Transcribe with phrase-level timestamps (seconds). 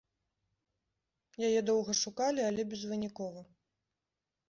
[1.51, 3.41] Яе доўга шукалі, але безвынікова.